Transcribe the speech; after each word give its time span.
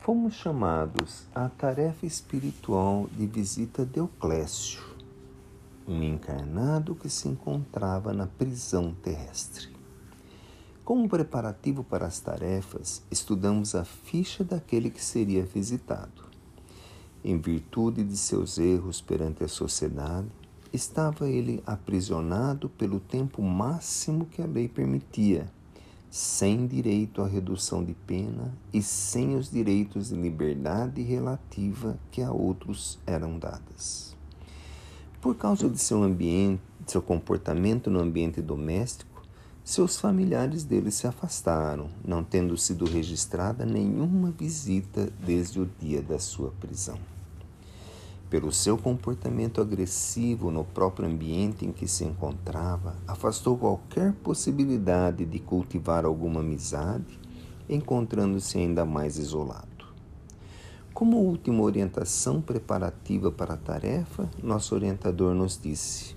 fomos 0.00 0.32
chamados 0.32 1.26
à 1.34 1.50
tarefa 1.50 2.06
espiritual 2.06 3.06
de 3.12 3.26
visita 3.26 3.82
a 3.82 3.84
Deoclésio, 3.84 4.80
um 5.86 6.02
encarnado 6.02 6.94
que 6.94 7.08
se 7.10 7.28
encontrava 7.28 8.14
na 8.14 8.26
prisão 8.26 8.94
terrestre. 9.02 9.68
Como 10.86 11.06
preparativo 11.06 11.84
para 11.84 12.06
as 12.06 12.18
tarefas, 12.18 13.02
estudamos 13.10 13.74
a 13.74 13.84
ficha 13.84 14.42
daquele 14.42 14.88
que 14.88 15.04
seria 15.04 15.44
visitado. 15.44 16.24
Em 17.22 17.38
virtude 17.38 18.02
de 18.02 18.16
seus 18.16 18.56
erros 18.56 19.02
perante 19.02 19.44
a 19.44 19.48
sociedade, 19.48 20.28
estava 20.72 21.28
ele 21.28 21.62
aprisionado 21.66 22.70
pelo 22.70 23.00
tempo 23.00 23.42
máximo 23.42 24.24
que 24.24 24.40
a 24.40 24.46
lei 24.46 24.66
permitia 24.66 25.46
sem 26.10 26.66
direito 26.66 27.22
à 27.22 27.26
redução 27.28 27.84
de 27.84 27.94
pena 27.94 28.52
e 28.72 28.82
sem 28.82 29.36
os 29.36 29.48
direitos 29.48 30.08
de 30.08 30.16
liberdade 30.16 31.00
relativa 31.02 31.96
que 32.10 32.20
a 32.20 32.32
outros 32.32 32.98
eram 33.06 33.38
dadas. 33.38 34.16
Por 35.20 35.36
causa 35.36 35.68
de 35.68 35.78
seu 35.78 36.02
ambiente, 36.02 36.60
seu 36.86 37.00
comportamento 37.00 37.88
no 37.88 38.00
ambiente 38.00 38.42
doméstico, 38.42 39.22
seus 39.62 40.00
familiares 40.00 40.64
dele 40.64 40.90
se 40.90 41.06
afastaram, 41.06 41.88
não 42.04 42.24
tendo 42.24 42.56
sido 42.56 42.84
registrada 42.86 43.64
nenhuma 43.64 44.32
visita 44.32 45.12
desde 45.24 45.60
o 45.60 45.70
dia 45.78 46.02
da 46.02 46.18
sua 46.18 46.50
prisão 46.58 46.98
pelo 48.30 48.52
seu 48.52 48.78
comportamento 48.78 49.60
agressivo 49.60 50.52
no 50.52 50.64
próprio 50.64 51.08
ambiente 51.08 51.66
em 51.66 51.72
que 51.72 51.88
se 51.88 52.04
encontrava, 52.04 52.94
afastou 53.06 53.58
qualquer 53.58 54.12
possibilidade 54.12 55.24
de 55.26 55.40
cultivar 55.40 56.04
alguma 56.04 56.38
amizade, 56.38 57.18
encontrando-se 57.68 58.56
ainda 58.56 58.84
mais 58.84 59.18
isolado. 59.18 59.68
Como 60.94 61.16
última 61.16 61.62
orientação 61.62 62.40
preparativa 62.40 63.32
para 63.32 63.54
a 63.54 63.56
tarefa, 63.56 64.30
nosso 64.42 64.76
orientador 64.76 65.34
nos 65.34 65.58
disse: 65.60 66.14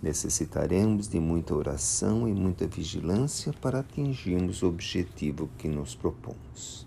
necessitaremos 0.00 1.08
de 1.08 1.18
muita 1.18 1.54
oração 1.54 2.28
e 2.28 2.32
muita 2.32 2.66
vigilância 2.66 3.52
para 3.60 3.80
atingirmos 3.80 4.62
o 4.62 4.68
objetivo 4.68 5.50
que 5.58 5.68
nos 5.68 5.96
propomos. 5.96 6.86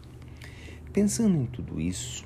Pensando 0.94 1.36
em 1.36 1.48
tudo 1.48 1.82
isso, 1.82 2.24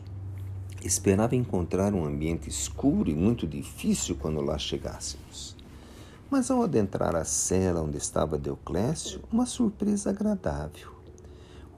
Esperava 0.84 1.36
encontrar 1.36 1.94
um 1.94 2.06
ambiente 2.06 2.50
escuro 2.50 3.10
e 3.10 3.16
muito 3.16 3.48
difícil 3.48 4.16
quando 4.16 4.42
lá 4.42 4.58
chegássemos. 4.58 5.56
Mas 6.30 6.52
ao 6.52 6.62
adentrar 6.62 7.16
a 7.16 7.24
cela 7.24 7.82
onde 7.82 7.98
estava 7.98 8.38
Deoclésio, 8.38 9.22
uma 9.32 9.46
surpresa 9.46 10.12
agradável. 10.12 10.92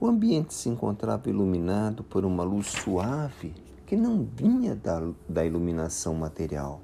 O 0.00 0.06
ambiente 0.06 0.54
se 0.54 0.68
encontrava 0.68 1.28
iluminado 1.28 2.02
por 2.04 2.24
uma 2.24 2.42
luz 2.42 2.66
suave 2.66 3.54
que 3.86 3.96
não 3.96 4.24
vinha 4.36 4.76
da, 4.76 5.02
da 5.28 5.44
iluminação 5.44 6.14
material. 6.14 6.80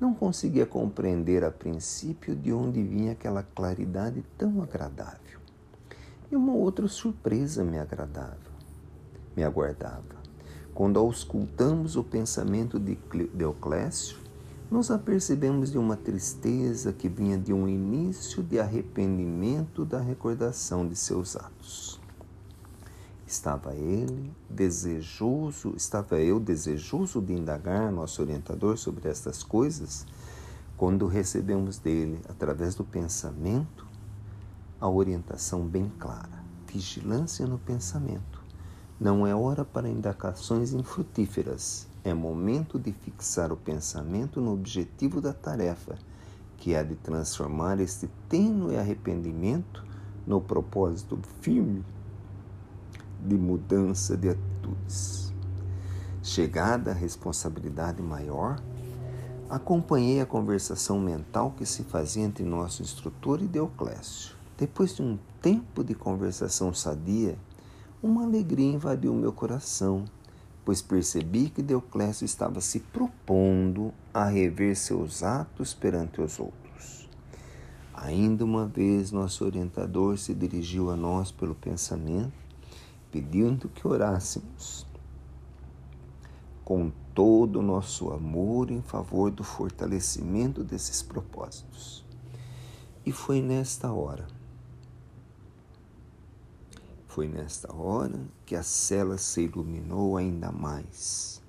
Não 0.00 0.14
conseguia 0.14 0.64
compreender 0.64 1.44
a 1.44 1.50
princípio 1.50 2.34
de 2.34 2.52
onde 2.52 2.82
vinha 2.82 3.12
aquela 3.12 3.42
claridade 3.42 4.24
tão 4.38 4.62
agradável. 4.62 5.40
E 6.30 6.36
uma 6.36 6.54
outra 6.54 6.88
surpresa 6.88 7.62
me 7.62 7.78
agradava, 7.78 8.50
me 9.36 9.44
aguardava. 9.44 10.21
Quando 10.74 10.98
auscultamos 10.98 11.96
o 11.96 12.02
pensamento 12.02 12.80
de 12.80 12.98
Deoclésio, 13.34 14.16
nos 14.70 14.90
apercebemos 14.90 15.70
de 15.70 15.76
uma 15.76 15.98
tristeza 15.98 16.94
que 16.94 17.10
vinha 17.10 17.36
de 17.36 17.52
um 17.52 17.68
início 17.68 18.42
de 18.42 18.58
arrependimento 18.58 19.84
da 19.84 20.00
recordação 20.00 20.88
de 20.88 20.96
seus 20.96 21.36
atos. 21.36 22.00
Estava 23.26 23.74
ele 23.74 24.32
desejoso, 24.48 25.74
estava 25.76 26.18
eu 26.18 26.40
desejoso 26.40 27.20
de 27.20 27.34
indagar 27.34 27.92
nosso 27.92 28.22
orientador 28.22 28.78
sobre 28.78 29.10
estas 29.10 29.42
coisas, 29.42 30.06
quando 30.74 31.06
recebemos 31.06 31.76
dele, 31.76 32.18
através 32.30 32.74
do 32.74 32.82
pensamento, 32.82 33.86
a 34.80 34.88
orientação 34.88 35.66
bem 35.66 35.92
clara: 35.98 36.42
vigilância 36.66 37.46
no 37.46 37.58
pensamento 37.58 38.41
não 39.02 39.26
é 39.26 39.34
hora 39.34 39.64
para 39.64 39.88
indagações 39.88 40.72
infrutíferas. 40.72 41.88
É 42.04 42.14
momento 42.14 42.78
de 42.78 42.92
fixar 42.92 43.50
o 43.50 43.56
pensamento 43.56 44.40
no 44.40 44.52
objetivo 44.52 45.20
da 45.20 45.32
tarefa, 45.32 45.98
que 46.56 46.72
é 46.72 46.84
de 46.84 46.94
transformar 46.94 47.80
este 47.80 48.08
tênue 48.28 48.76
arrependimento 48.76 49.84
no 50.24 50.40
propósito 50.40 51.18
firme 51.40 51.84
de 53.20 53.36
mudança 53.36 54.16
de 54.16 54.28
atitudes. 54.28 55.32
Chegada 56.22 56.92
a 56.92 56.94
responsabilidade 56.94 58.00
maior, 58.00 58.62
acompanhei 59.50 60.20
a 60.20 60.26
conversação 60.26 61.00
mental 61.00 61.52
que 61.56 61.66
se 61.66 61.82
fazia 61.82 62.22
entre 62.22 62.44
nosso 62.44 62.82
instrutor 62.82 63.42
e 63.42 63.48
Deoclésio. 63.48 64.36
Depois 64.56 64.94
de 64.94 65.02
um 65.02 65.18
tempo 65.40 65.82
de 65.82 65.92
conversação 65.92 66.72
sadia, 66.72 67.36
uma 68.02 68.24
alegria 68.24 68.72
invadiu 68.72 69.14
meu 69.14 69.32
coração, 69.32 70.04
pois 70.64 70.82
percebi 70.82 71.48
que 71.48 71.62
Deoclésio 71.62 72.24
estava 72.24 72.60
se 72.60 72.80
propondo 72.80 73.94
a 74.12 74.24
rever 74.24 74.76
seus 74.76 75.22
atos 75.22 75.72
perante 75.72 76.20
os 76.20 76.40
outros. 76.40 77.08
Ainda 77.94 78.44
uma 78.44 78.66
vez, 78.66 79.12
nosso 79.12 79.44
orientador 79.44 80.18
se 80.18 80.34
dirigiu 80.34 80.90
a 80.90 80.96
nós 80.96 81.30
pelo 81.30 81.54
pensamento, 81.54 82.32
pedindo 83.12 83.68
que 83.68 83.86
orássemos 83.86 84.84
com 86.64 86.90
todo 87.14 87.60
o 87.60 87.62
nosso 87.62 88.10
amor 88.10 88.72
em 88.72 88.82
favor 88.82 89.30
do 89.30 89.44
fortalecimento 89.44 90.64
desses 90.64 91.02
propósitos. 91.02 92.04
E 93.06 93.12
foi 93.12 93.40
nesta 93.40 93.92
hora 93.92 94.26
foi 97.14 97.28
nesta 97.28 97.70
hora 97.74 98.18
que 98.46 98.56
a 98.56 98.62
cela 98.62 99.18
se 99.18 99.42
iluminou 99.42 100.16
ainda 100.16 100.50
mais 100.50 101.42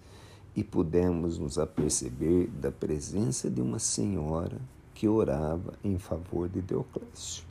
e 0.53 0.62
pudemos 0.62 1.38
nos 1.38 1.57
aperceber 1.57 2.50
da 2.50 2.69
presença 2.69 3.50
de 3.50 3.62
uma 3.62 3.79
senhora 3.79 4.59
que 4.94 5.07
orava 5.07 5.74
em 5.81 5.97
favor 5.97 6.50
de 6.50 6.62
Deoclésio. 6.62 7.46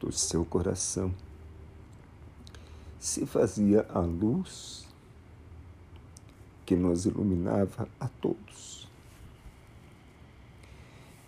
Do 0.00 0.10
seu 0.10 0.42
coração 0.42 1.14
se 2.98 3.26
fazia 3.26 3.86
a 3.90 4.00
luz 4.00 4.88
que 6.64 6.76
nos 6.76 7.04
iluminava 7.04 7.86
a 8.00 8.08
todos, 8.08 8.88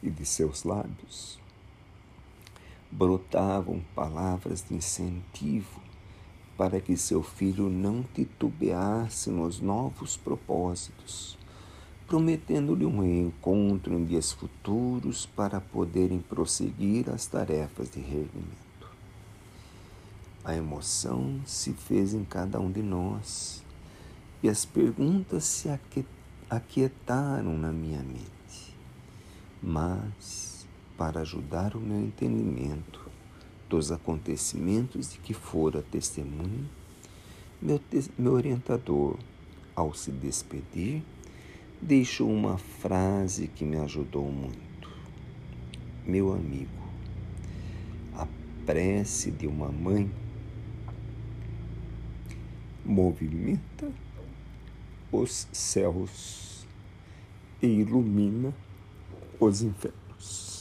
e 0.02 0.08
de 0.08 0.24
seus 0.24 0.64
lábios 0.64 1.39
brotavam 2.90 3.80
palavras 3.94 4.64
de 4.68 4.74
incentivo 4.74 5.80
para 6.56 6.80
que 6.80 6.96
seu 6.96 7.22
filho 7.22 7.70
não 7.70 8.02
titubeasse 8.02 9.30
nos 9.30 9.60
novos 9.60 10.16
propósitos, 10.16 11.38
prometendo-lhe 12.06 12.84
um 12.84 13.00
reencontro 13.00 13.94
em 13.94 14.04
dias 14.04 14.32
futuros 14.32 15.24
para 15.24 15.60
poderem 15.60 16.18
prosseguir 16.18 17.08
as 17.08 17.24
tarefas 17.26 17.90
de 17.90 18.00
reerguimento. 18.00 18.60
A 20.44 20.54
emoção 20.54 21.40
se 21.46 21.72
fez 21.72 22.12
em 22.12 22.24
cada 22.24 22.58
um 22.60 22.70
de 22.70 22.82
nós 22.82 23.64
e 24.42 24.48
as 24.48 24.64
perguntas 24.64 25.44
se 25.44 25.68
aquietaram 26.50 27.56
na 27.56 27.70
minha 27.70 28.02
mente. 28.02 28.74
Mas 29.62 30.49
para 31.00 31.22
ajudar 31.22 31.74
o 31.74 31.80
meu 31.80 31.98
entendimento 31.98 33.10
dos 33.70 33.90
acontecimentos 33.90 35.12
de 35.12 35.18
que 35.18 35.32
fora 35.32 35.80
testemunho, 35.80 36.68
meu, 37.58 37.80
meu 38.18 38.34
orientador, 38.34 39.16
ao 39.74 39.94
se 39.94 40.10
despedir, 40.12 41.02
deixou 41.80 42.30
uma 42.30 42.58
frase 42.58 43.48
que 43.48 43.64
me 43.64 43.78
ajudou 43.78 44.30
muito. 44.30 44.90
Meu 46.04 46.34
amigo, 46.34 46.82
a 48.14 48.28
prece 48.66 49.30
de 49.30 49.46
uma 49.46 49.72
mãe 49.72 50.10
movimenta 52.84 53.90
os 55.10 55.48
céus 55.50 56.66
e 57.62 57.66
ilumina 57.66 58.52
os 59.40 59.62
infernos. 59.62 60.59